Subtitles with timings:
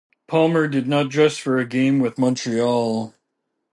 [0.25, 3.13] Palmer did not dress for a game with Montreal.